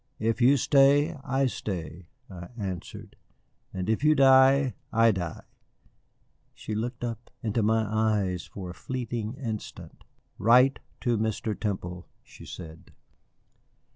[0.17, 3.15] "If you stay, I stay," I answered;
[3.71, 5.43] "and if you die, I die."
[6.55, 10.03] She looked up into my eyes for a fleeting instant.
[10.39, 11.53] "Write to Mr.
[11.53, 12.93] Temple," she said.